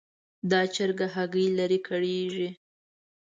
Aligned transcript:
دا 0.51 0.61
چرګه 0.75 1.07
هګۍ 1.15 1.47
لري؛ 1.57 1.79
کړېږي. 1.87 2.49